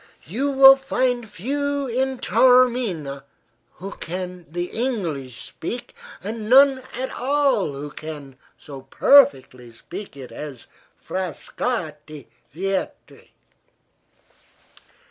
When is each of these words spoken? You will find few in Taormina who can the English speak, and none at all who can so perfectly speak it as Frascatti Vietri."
You 0.25 0.49
will 0.49 0.77
find 0.77 1.29
few 1.29 1.85
in 1.85 2.17
Taormina 2.17 3.23
who 3.73 3.91
can 3.97 4.47
the 4.49 4.71
English 4.71 5.39
speak, 5.43 5.93
and 6.23 6.49
none 6.49 6.81
at 6.95 7.11
all 7.13 7.73
who 7.73 7.91
can 7.91 8.35
so 8.57 8.81
perfectly 8.81 9.71
speak 9.71 10.17
it 10.17 10.31
as 10.31 10.65
Frascatti 10.99 12.25
Vietri." 12.51 13.29